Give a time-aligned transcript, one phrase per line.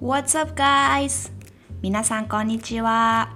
[0.00, 1.32] What's up, guys?
[1.82, 3.34] 皆さん、こんにちは。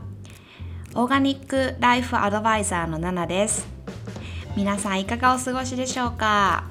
[0.95, 3.67] オーガニックライフアドバイザーのナナです。
[4.57, 6.63] 皆さん、いかがお過ごしでしょうか？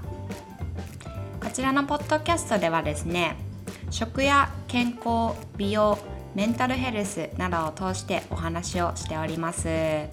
[1.44, 3.36] こちらのポッドキャストではですね、
[3.90, 5.98] 食や健康、美容、
[6.36, 10.10] メンタルヘルスなどを通してお話をしておりますで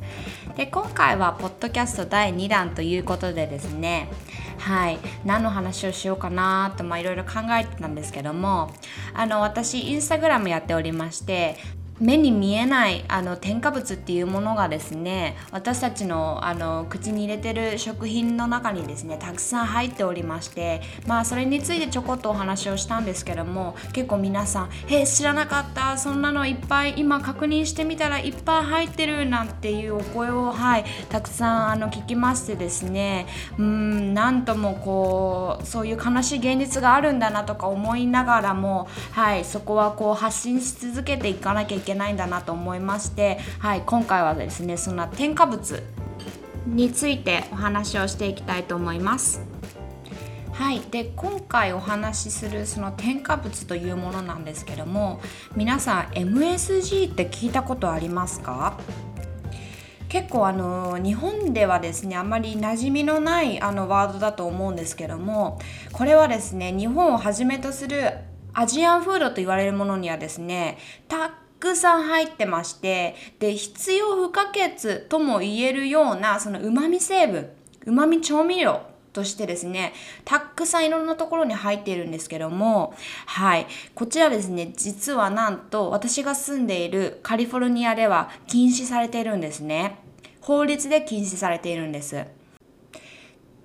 [0.68, 4.10] 今回はポッドキャスト第2弾ということでですね
[4.58, 4.98] はい。
[5.24, 8.72] 何の話をしようかなといろいろ考えてたんですけども。
[9.14, 11.56] あの私インスタグラムやっておりまして
[12.00, 33.26] 目に見えないあの添加物っていうものがですね私たちのあの口に入れてる食品の中にですねたくさん入っておりましてまあそれについてちょこっとお話をしたんですけども結構皆さん「え知らなかったそんなのいっぱい今確認してみたらいっぱい入ってる」なんていうお声をはいたくさんあの聞きましてですね
[33.58, 41.87] うんなんともこうそういう悲しい現実があるんだなとか思いながらもはいそこはこう発信し続けていかなきゃいけない。
[41.88, 45.82] けないんだなと思いまして、はい、今回はですねそんな添加物
[46.66, 49.40] についてお話をしていきたいと思います。
[50.52, 55.20] はい、で今回お話しするその添加物というものなんですけども
[55.54, 58.76] 皆さん MSG って聞いたことありますか？
[60.08, 65.60] 結構あの日本ではですねあまり馴染みのないあのワードだと思うんですけども
[65.92, 68.14] これはですね日本をはじめとする
[68.52, 77.50] アジアンフードと言われるものにはですねたくさん入ってましてで必要不可欠とも言えるようなそのうまみ成分
[77.86, 78.82] うまみ調味料
[79.12, 79.92] としてですね
[80.24, 82.94] たくさんいろんなところに入っているんですけども
[83.26, 83.66] はい。
[83.94, 89.98] こちらですね実はなんと私が住んでいるカリフォルニアでは禁止されているんですね。
[90.40, 92.24] 法律で禁止されているんです。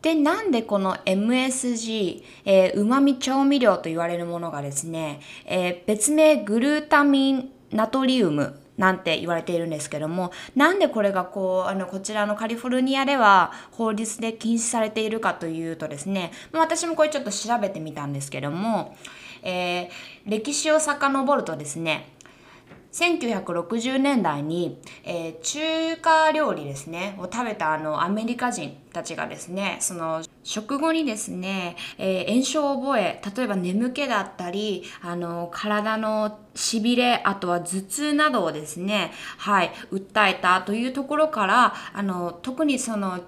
[0.01, 18.95] でなんでこの MSG うまみ調味料と言われるものがですね、えー、別名グルタミンナトリウムなんて言われているんですけどもなんでこれがこうあのこちらのカリフォルニアでは法律で禁止されているかというとですね私もこれちょっと調べてみたんですけども、
[19.43, 19.89] えー、
[20.25, 22.09] 歴史を遡るとですね
[22.93, 43.21] 1960年代に、えー、中華料理ですねを食べたあのアメリカ人たちがですねその食後にですね、えー、炎症を覚え例えば眠気だったりあの体のしびれあとは頭痛などをですねはい訴えたというところからあの特にその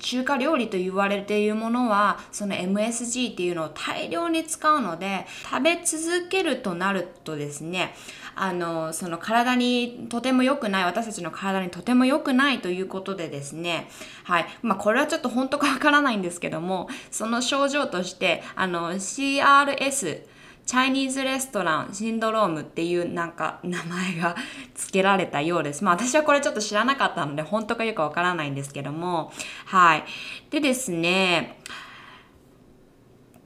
[0.00, 7.94] 中華料理と言われているものはその MSG っていうのを大量に使うので食べ続けるとなるとですね
[8.36, 13.88] あのその体にとても良くない私たちの体にとても良くないということでですね
[14.24, 14.46] はい。
[14.62, 20.22] まあこれはちょっと本当かわからないんですけどもその症状としてあの CRS
[20.66, 24.34] チャイニーズレストランシンドロームっていうなんか名前が
[24.74, 25.84] 付けられたようです。
[25.84, 29.32] まあ私はこれちょっと知らなかったので本当かよくわからないんですけども。
[29.66, 30.04] はい。
[30.50, 31.58] でですね、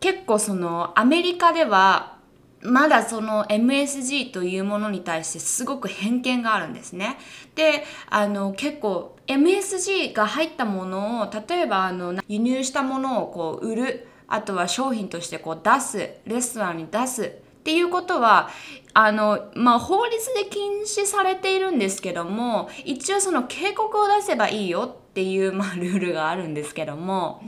[0.01, 2.19] 結構そのアメリカでは
[2.61, 7.19] まだその MSG というものに対してすごく偏見があるんですね。
[7.55, 18.49] で、あの結構 MSG が入ったものを例えばあの輸入したものをこう売るあとは商品としてこう出すレストランに出すっていうことは
[18.95, 27.43] あの、まあ、法律で禁止されているんですけども一応その警告を出せばいいよっていう、まあ、ルールがあるんですけども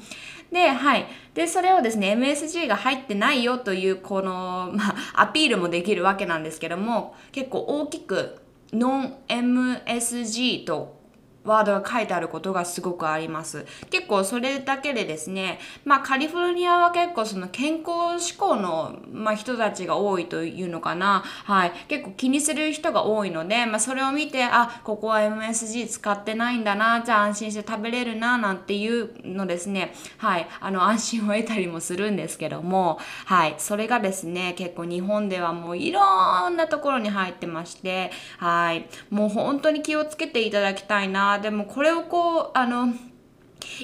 [0.53, 1.07] で、はい。
[1.35, 8.43] で、それをですね、MSG が入ってないよという、この、まあ、アピールもできるわけなんですけども、結構大きく、
[8.73, 11.00] ノン MSG と
[11.45, 13.65] ワードが書いてあることがすごくあります。
[13.91, 21.23] 結構それだけでですね、まあカリフォルニアは結構その健康志向の、まあ、人たちが多いというのかな。
[21.45, 21.73] はい。
[21.89, 30.49] 結構気にする人が多いので、まあそれを見て、あ、ここは MSG 使ってないんだな、じゃあ安心して食べれるな、なんていうのですね、はい。
[30.61, 33.55] あの安心を得たりもするんですけども、はい。
[33.59, 38.87] それがですね、結構日本ではもういろんなところに入ってまして、はい。
[39.11, 42.93] もう本当に気をつけていただきたいなでもこれをこうあの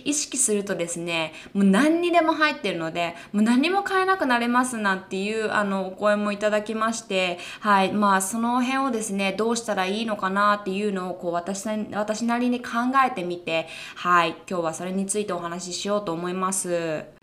[0.05, 12.69] 意識するとですねもう何にでも入ってるのでもう何も買えなくなれますなんていうあのお声もいただきましてはいまあその辺をですねどうしたらいいのかなっていうのをこう私私なりに考
[13.07, 13.67] えてみて
[13.97, 17.16] はい今日はそれについてお話ししようと思います。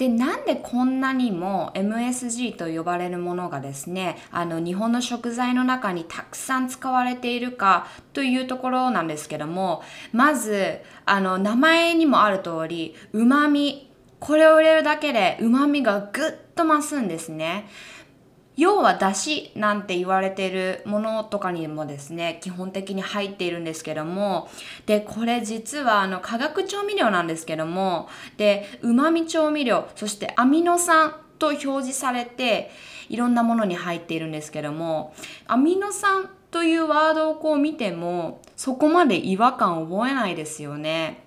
[0.00, 9.82] でなんでこんなにも MSG と呼ばれるものがですねあの日本の食材の中にたくさん使われているかというところなんですけども
[10.12, 17.68] まずあの名前にもある通りうまみこれを入れるだけでうまみがぐっと増すんですね。
[18.60, 24.50] 要はだしなんて言われているものとかにもですね基本的に入っているんですけども
[24.84, 32.70] でこれ実はあの化学調味料なんですけどもでうまみ調味料そしてアミノ酸と表示されて
[33.08, 35.14] いろんなものに入っているんですけども
[35.46, 41.24] アミノ酸というワードをこう見てもそこまで違和感を覚えないですよね。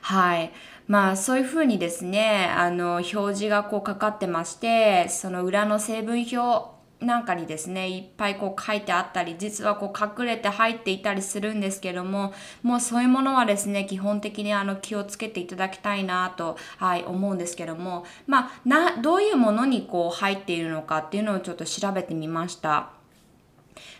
[0.00, 0.50] はい。
[0.90, 12.34] まあそういうふうにですね、あの表示がこうかかってまして、その裏の成分表なんかにですね、いっぱいこう書いてあったり、実はこう隠れて入っていたりするんですけども、
[12.64, 22.90] もうそういうものはですね、基本的にあの気をつけていただきたいなと、はい、思うんですけども、まあ、な、どういうものにこう入っているのかっていうのをちょっと調べてみました。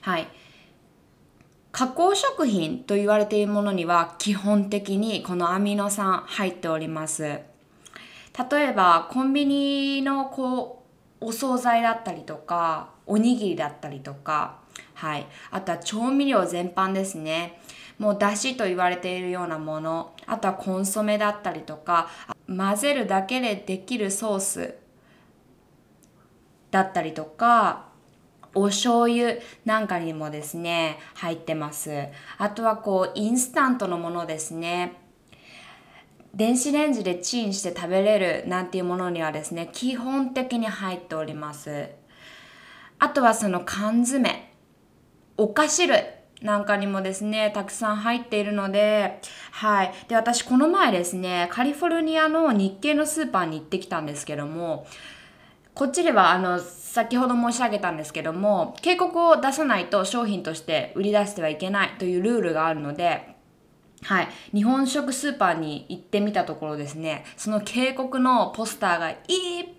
[0.00, 0.26] はい。
[1.72, 7.22] 加工食品と言われているものには基本的にこのアミノ酸入っております。
[7.22, 7.42] 例
[8.68, 10.84] えばコンビニのこ
[11.20, 14.60] うお惣菜だったりとかおにぎりだったりとか
[15.00, 17.58] はい、あとは調味料全般ですね
[17.98, 22.08] もうだしと言われているようなものあとはコンソメだったりとか
[22.46, 24.74] 混ぜるだけでできるソース
[26.70, 27.88] だったりとか
[28.54, 31.90] お醤油なんかにもですね、入ってます。
[32.38, 34.94] あとはこう、インスタントのものですね。
[36.34, 41.88] 電子レンジでチンして食べれるなんていうものにはですね、基本的に入っております。
[42.98, 44.52] あとはその缶詰、
[45.36, 46.04] お菓子類
[46.42, 49.20] なんかにもですね、たくさん入っているので、
[49.52, 49.92] はい。
[50.08, 54.86] で、私この前ですね、カリフォルニアの日系のスーパーに行ってきたんですけども、
[55.80, 63.34] こっちではあの先ほど申し上げたんですけども警告を出さないと商品として売り出してはいけないというルールがあるので
[64.02, 64.28] はい。
[64.54, 69.18] 日本食スーパーに行ってみたところですね、その警告のポスターがいっ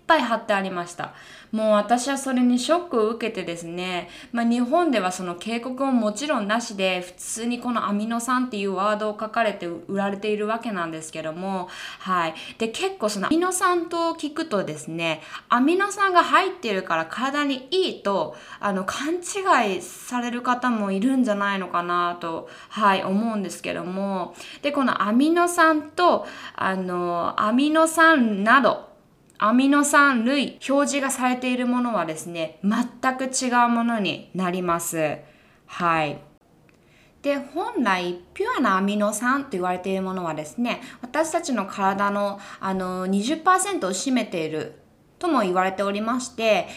[0.06, 1.14] ぱい貼ってありました。
[1.52, 11.68] もう私はそれにショックを受けてですね、まあ、日本ではその警告ももちろんなしで、普通にこのアミノ酸っていうワードを書かれて売られているわけなんですけども、
[11.98, 12.34] はい。
[12.56, 15.20] で、結構そのアミノ酸と聞くとですね、
[15.50, 26.26] アミノ酸が入ってるから体にいいと、あの、勘違いされる方もいるんじゃないのかなと、はい、思うんですけども、で、このアミノ酸と、
[26.56, 28.91] あの、アミノ酸など、
[29.44, 35.18] アミノ酸類表示がされているものはですね全く違うものになります。
[35.66, 36.20] はい。
[37.22, 44.78] で本来ピュアなアミノ酸と言われているものはですね私たちの体のあの20%を占めている
[45.18, 46.68] とも言われておりまして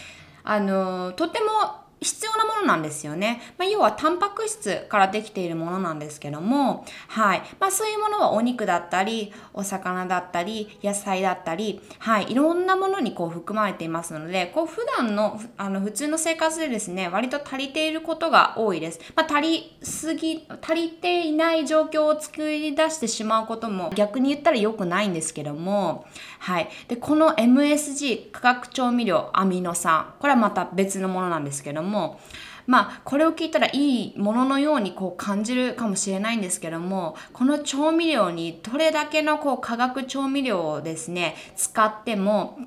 [0.42, 3.40] あのとても必要なものなんですよね。
[3.58, 7.42] まあ、要はタンパク質からできているものなんですけども、はい。
[7.58, 12.30] まあ、そういうものはお肉だったり、お魚だったり、野菜だったり、はい。
[12.30, 19.00] いろんなものにこう含まれていますので、こう普段の、あの、普通の生活でですね、割と足りていることが多いです。
[19.16, 26.06] まあ、足りすぎ、足りていない状況を作り出してしまうことも逆に言ったら良くないんですけども、
[26.38, 26.68] はい。
[26.86, 32.20] で、この MSG、化学調味料、アミノ酸、これはまた別のものなんですけどもも、
[32.66, 42.58] まあ、これを聞いたらいいもののようにこう感じるかもしれないんですけども、この調味料にどれだけのこう化学調味料をですね、使っても、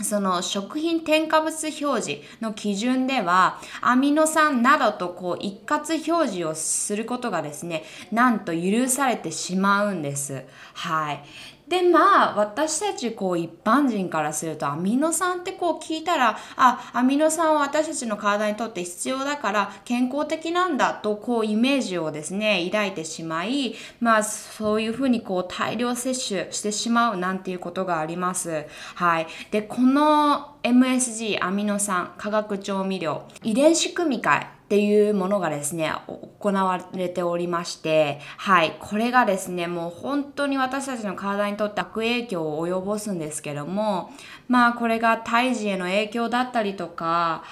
[0.00, 10.44] その食品添加物表示の基準ではアミノ酸などとこう一括表示をすることがですねなんと許されてしまうんです。
[10.74, 11.24] はい。
[11.72, 28.66] でまあ私たちこう一般人からするとアミノ酸ってこう聞いたらあアミノ酸は私たちの体にとって必要だから健康的なんだとこうイメージをですね抱いてしまいまあそういうふうにこう大量摂取してしまうなんていうことがあります。
[28.96, 29.26] はい。
[29.50, 35.92] でこの MSG アミノ酸化学調味料遺伝子組み換えっていうものがですね、
[36.40, 44.10] 行われておりまして、はい、これがですね、もう本当に私たちの体にとって悪影響を及ぼすんですけども、
[44.48, 47.44] まあこれが胎児への影響だったりとか、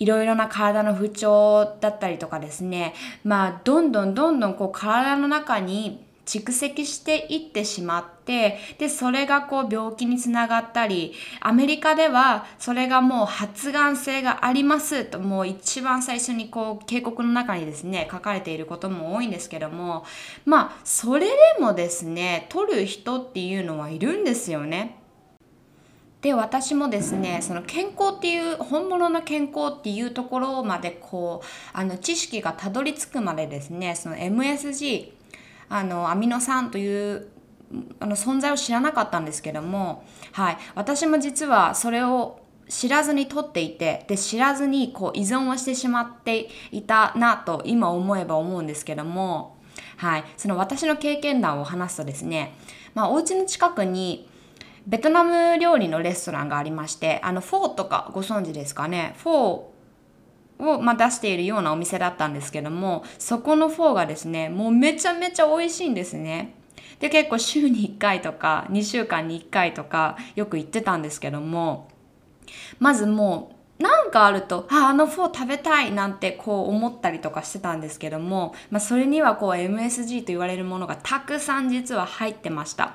[0.00, 2.92] いろいろな体の不調だったりとかですね、
[3.22, 20.04] まあどんどんどんどんこう体の中に蓄積していってしまってでそれがこう病気につながったりアメリカではそれがもう発がん性がありますともう一番最初にこう警告の中にですね書かれていることも多いんですけども
[20.44, 24.98] まあそれでもですね取る人っていうのはいるんですよね。
[26.20, 35.17] で私もですねその健康っていう本物の健康っていうところまでこうあの知識がたどり着くまでですねその MSG
[35.68, 37.28] あのアミノ酸という
[38.00, 49.56] あの存在を知らなかったんですけども、はい、私も実はそれを知らずに取っていてで知らずにこう依存をしてしまっていたなと今思えば思うんですけども
[49.96, 50.24] はい。
[50.36, 52.54] その私の経験談を話すとですね
[52.94, 54.28] まあお家の近くに
[54.86, 59.14] ベトナム料理のレストランがありましてあのフォーとかご存知ですかね？
[59.18, 59.62] フォー
[60.58, 66.54] を、ま、出しているようなお店だったんですけどもそこのフォーがですねもうめちゃめちゃ美味しいんですね
[67.00, 71.88] で結構週に1回とか2週間に1回とかよく行ってたんですけども
[72.78, 82.94] まずもうなんかあると、あ、あのフォー食べたいなんてこう思ったりとかしてたんですけども、まあ、それにはこう MSG と言われるものがたくさん実は入ってました。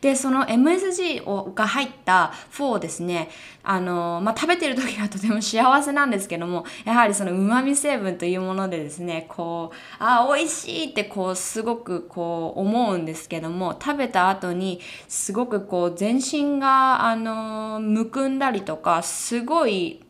[0.00, 3.28] でその MSG をが入ったフォーをですね。
[3.68, 20.05] あの、まあ、食べてる時はとても幸せなんですけどもやはりそのうまみ成分というものでですねこうあ美味しいってこうすごくこう思うんですけども食べた後にすごくこう全身があのむくんだりとかすごい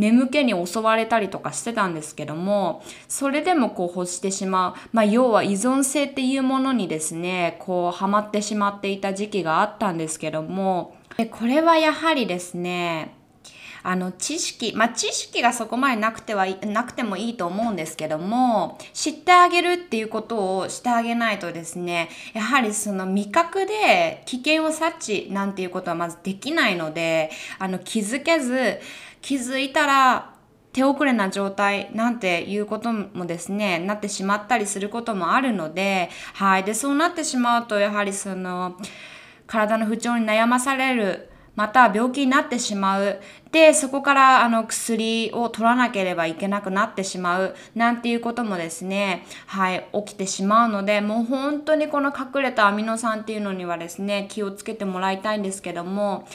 [0.00, 4.74] 眠気に襲われたりとかしてたんですけども、それでもこう欲してしまう。
[4.92, 10.96] まあ要は依存性っていうものにですね、こうハマってしまっていた時期があったんですけども、
[11.30, 13.14] これはやはりですね、
[13.82, 28.80] あの知識、まあ、知識がそこまでなくてはなくてもいいと思うんですけども知ってあげるっていうことをしてあげないとですねやはりその味覚で危険を察知なんていうことはまずできないのであの気づけず
[29.22, 30.34] 気づいたら
[30.72, 36.64] 手遅れな状態なんていうこともですね、なってしまったりすることもあるので、はい。
[36.64, 38.76] で、そうなってしまうと、やはりその、
[39.46, 41.29] 体の不調に悩まされる、
[41.60, 43.20] また病気になってしまう。
[43.52, 47.54] で、そこからあの薬を取らなければいけなくなってしまう。
[47.74, 56.26] なんていうこともですね、はい、起きてしまうので、もう本当にこの隠れたアミノ酸っていうのにはですね、気をつけてもらいたいんですけども、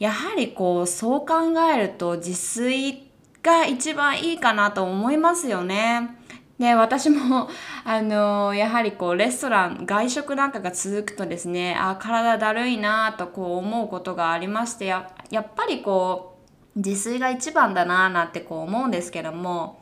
[0.00, 1.34] やはりこうそう考
[1.72, 3.08] えると自炊
[3.44, 6.25] が一番いいかなと思いますよね。
[6.58, 7.48] で私も
[7.84, 16.38] あのやはりこうレストラン外食なんかが続くとですねあ体だるいなとこう思うことがありましてややっぱりこ
[16.74, 19.80] う自炊が一番だななんてこう思うんですけども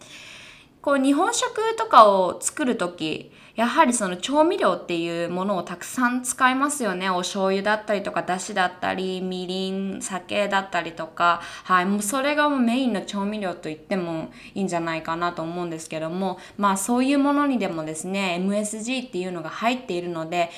[0.81, 7.09] こう日本食とかを作る時やはりその調味料っていうものをたくさん使いますよね。
[7.09, 20.51] お醤油だったりとか、だしだったり、みりん、酒だったりとか、はい、もうそれがもうメインの調味料と言ってもいいんじゃないかなと思うんですけども、まあそういうものにでもですね、MSG っていうのが入っているので、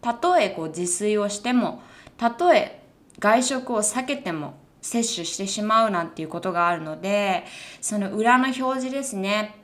[0.00, 1.82] たとえこう自炊をしても、
[2.16, 2.82] たとえ
[3.18, 7.44] 外食を避けても、摂取してしまうなんていうことがあるので、
[7.80, 9.63] その裏の表示ですね。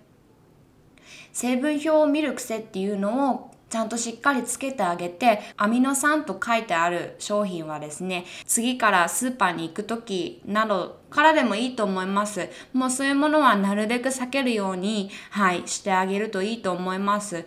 [1.33, 12.49] 成分表を見る癖っていうのをちゃんとしっかりつけてあげて、アミノ酸と書いてある商品はですね、次からスーパーに行く時などからでもいいと思います。
[12.73, 17.47] もうそういうものはなるべく避けるように、はい、してあげるといいと思います。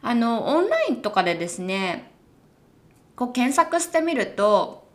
[0.00, 2.12] あの、オンラインとかでですね、
[3.14, 4.88] こう検索してみると、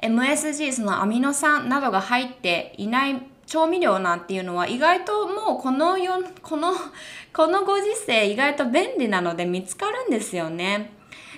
[0.00, 6.72] MSG、そのアミノ酸などが入っていない調味料なんていうのは意外ともうこのよこの
[7.32, 10.92] このご時世意外と便利なので見つかるんですよね。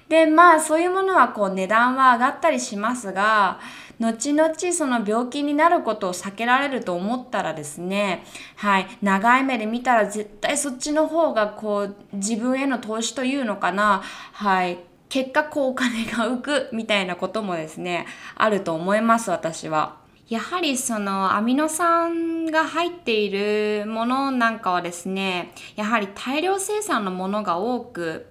[0.08, 3.58] でまあそういうものはこう値段は上がったりしますが
[3.98, 8.24] 後々その病気になることを避けられると思ったらですね
[8.56, 20.03] はい長い目で見たら絶対そっちの方がこう自分への投資というのかなはい結果こうお金が浮くみたいなこともですねあると思います私は。
[20.28, 28.26] やはりそのアミノ酸が入っているものなんかはですね、やはり大量生産のものが多く、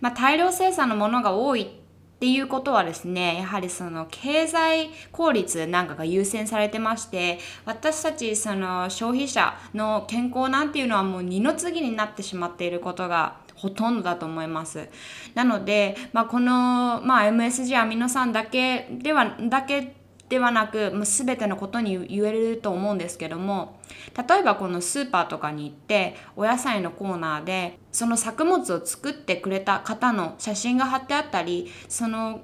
[0.00, 14.88] まあ、大量生産のものが多いっていうことはですね、やはりその経済効率なんかが優先されてまして、私たちその消費者の健康なんていうのはもう二の次になってしまっていることがほとんどだと思います。
[15.34, 19.99] なので、まあ、この、まあ、MSG アミノ酸だけでは、だけ
[20.30, 23.80] ではなくもう全てのことに言えると思うんですけども
[24.16, 32.40] 例えばこのスーパーとかに行ってお野菜のコーナーでその作物を作ってくれた方の写真が貼ってあったりその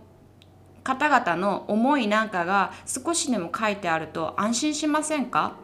[0.83, 5.57] 方々の思いなんかが少しでも書いてあると安心しませんか？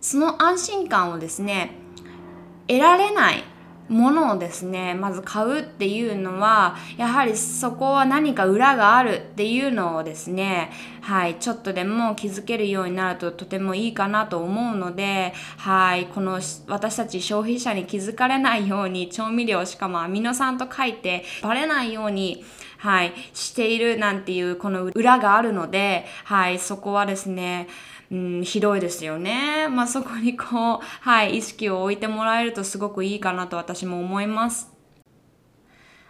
[0.00, 1.72] その安心感をですね
[2.66, 3.44] 得られない
[3.90, 10.70] ものをですねまず買うっていうのはやはりそこは何か裏があるっていうのをですね
[11.00, 22.44] はいちょっとでも気づけるようになるととてもいいかなと思うのではいこの私たち消費者に気づかれないように調味料しかもアミノ酸と書いてバレないように
[22.80, 27.68] はい、しているなんていうこの裏があるので、はい、そこはですね、
[28.10, 29.68] うん、ひどいですよね。
[29.68, 34.70] まあそこにこう、はい、意識を置いてもらえるとすごくいいかなと私も思います。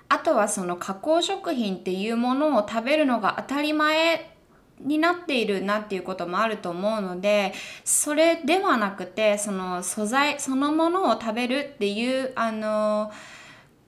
[0.09, 4.35] あとはその加工食品っていうものを食べるのが当たり前
[4.81, 7.53] になっているなっていうこともあると思うので
[7.85, 13.13] それではなくてその素材そのものを食べるっていうあの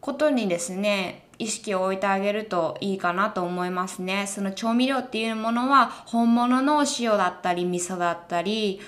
[0.03, 4.27] ことにですね意識を置いてあげるといいかなと思いますね。
[4.27, 8.81] その調味料っていうものは本物のお塩だったり味噌だったり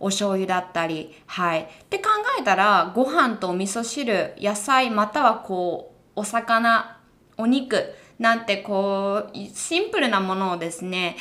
[0.00, 1.60] お醤油だったりはい。
[1.60, 2.08] って考
[2.40, 6.98] えたらご飯とお味噌汁野菜またはこうお魚
[7.36, 11.16] お肉なんてこうシンプルなものをですね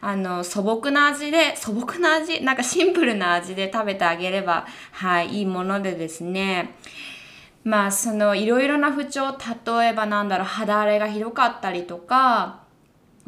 [0.00, 6.76] あの素朴な味で素朴な味なんかシンプルな味で食べてあげればはいいいものでですね。
[7.66, 12.60] まあそのいろいろな不調例えばなんだろう肌荒れがひどかったりとか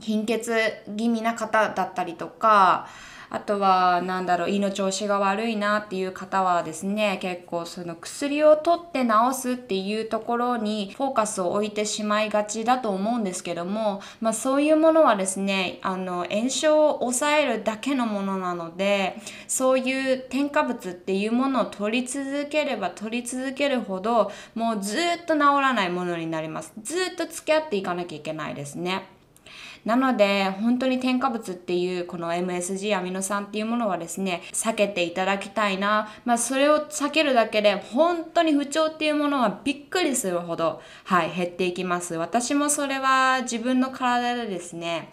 [0.00, 0.52] 貧血
[0.96, 2.86] 気味な方だったりとか
[3.30, 9.08] あとは何だろう胃の調子が悪いなっていう方はですね結構その薬を取って治
[9.38, 19.16] すっていうところにフォーカスを置いてしまいがちだと思うんですけども、まあ、そういうものはですねあの炎症を抑えるだけのものなので
[19.46, 29.17] そういう添加物っていうものを取り続ければ取り続けるほどもうずっと治らないものになりますずっと付き合っていかなきゃいけないですね。
[29.88, 42.16] なので本当に添加物っていうこの MSG アミノ酸っていうものはですね避けていただきたいな、まあ、それを避けるだけで本当に不調っていうものはびっくりするほど、はい、減っていきます。
[42.16, 45.10] 私もそれは自分の体でですね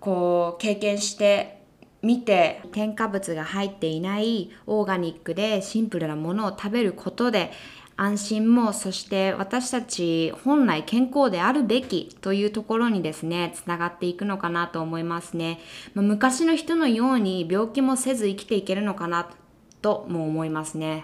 [0.00, 1.62] こう経験して
[2.02, 7.52] 見て添加物が入っていないオーガニックでシンプルなものを食べることで
[8.00, 15.58] 安心もそして私たち本来健康であるべきというところにですねつながっていくのかなと思いますね、
[15.94, 19.28] まあ、昔の人のように病気もせず生きていけるのかな
[19.82, 21.02] とも思いますね。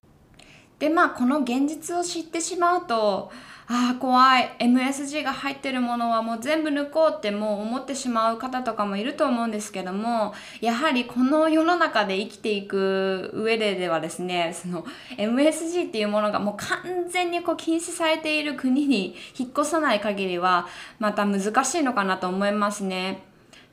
[0.79, 3.33] でまあこの現実を知ってしまうと
[3.67, 4.57] ああ怖い。
[4.59, 14.85] MSG が入ってるものはもう全部抜こうってもう思ってしまう方とかもいると思うんですけどもやはりこの世の中で生きていく上でではですねその
[15.17, 23.23] MSG っていうものがもう完全にこう禁止されている国に引っ越さない限りはまた難しいのかなと思いますね。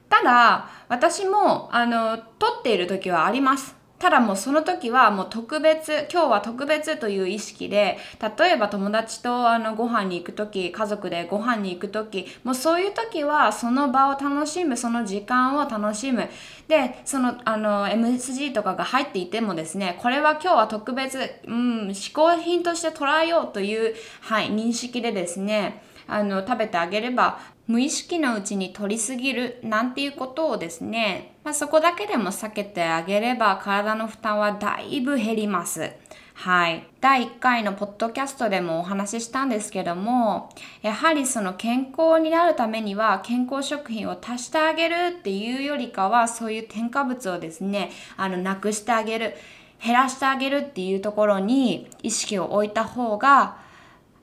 [0.08, 3.81] ただ私もあの撮っている時はあります。
[4.02, 8.00] ただもうその時はもう特別今日は特別という意識で
[8.40, 16.28] 例えば友達とあのご飯に行く時家族でご飯に行く時もうそういう時はその場を楽しむその時間を楽しむ。
[16.68, 27.40] でそのあの MSG とかが入っていてもですねこれは今日は特別、うん、嗜好品として捉えようという、はい、認識でですねあの食べてあげれば
[27.71, 35.89] 無意識のうちに取りすぎるなんていうことをですね、まあ、そこだけでも避けてあげれば体の負担はだいぶ減ります。
[36.34, 36.86] はい。
[36.99, 40.49] 第1回のポッドキャストでもお話ししたんですけども、
[40.81, 49.36] やはりその健康になるためには健康食品を足してあげるっていうよりかは、そういう添加物をですね、あの、なくしてあげる、
[49.81, 53.60] 減らしてあげるっていうところに意識を置いた方が、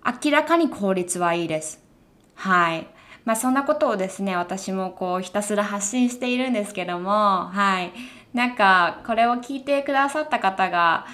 [0.05, 1.83] 明らかに効率はいいです。
[2.35, 2.87] はい。
[3.29, 7.11] まあそんなことをですね、私もこうひたすら発信しているんですけども、
[7.49, 7.93] はい。
[8.33, 11.05] なんかこれを聞いてくださった方が、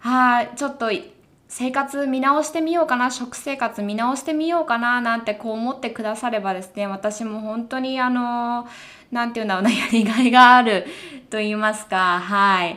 [0.00, 0.90] はい、ちょっと
[1.46, 8.66] 生活見直してみようかな、食生活見直してみようかな、なんてこう思ってくださればですね、私も本当にあの、
[9.12, 10.84] なんていうんだろうな、 やりがいがある
[11.30, 12.76] と言いますか、はい。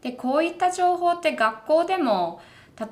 [0.00, 2.40] で、こういった情報って学校でも、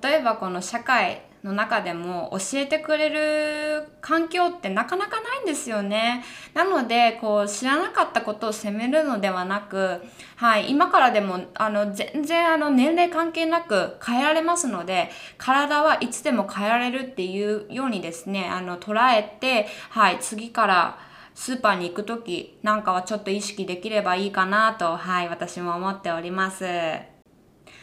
[0.03, 6.25] 例えばこの社会の中でも教えてくれる環境ってなかなかないんですよね。
[6.55, 10.03] なので、こう知らなかったことを責めるのではなく、
[10.37, 20.99] はい、今からでもあの全然あの年齢関係なく変えられますので、体はいつでも変えられるっていうようにですね、あの捉えて、はい、次から
[21.35, 27.10] スーパーに行く時なんかはちょっと意識できればいいかなと、はい、私も思っております。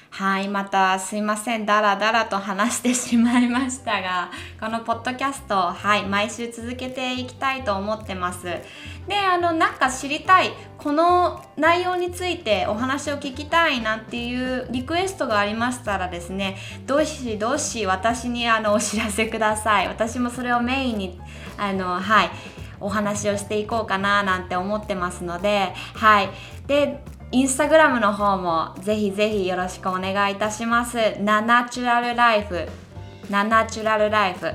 [0.10, 8.46] はい、またすいません、だらだらと話してしまいましたが、 このポッドキャスト、はい、毎週続けていきたいと思ってます。
[9.08, 19.88] で、あの、なんか知りたい、この内容についてお話を聞きたいなんていうリクエストがありましたらですね、どうしどうし私にあのお知らせください。
[19.88, 21.22] 私もそれをメインに、
[21.58, 22.32] あの、はい、
[22.80, 26.30] お話をしていこうかななんて思ってますので、はい。
[26.68, 30.98] で、インスタグラムの方もぜひぜひよろしくお願いいたします。
[31.20, 32.68] ナナチュラルライフ。
[33.30, 34.54] ナナチュラルライフ。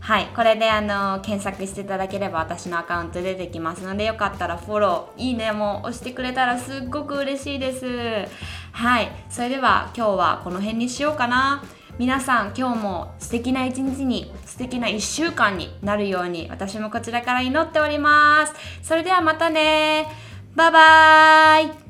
[0.00, 8.26] はいこれであの検索していただければ私のアカウント出てきますのでよかったらフォローいいねも押してくれたらすっごく嬉しいです
[8.72, 11.62] はいそれでは今日はこの辺にしようかな
[11.98, 20.06] 皆さん今日も素敵な一日に素敵な1週間になるように私もこちらから祈っておりますそれではまたね
[20.56, 21.89] バイバーイ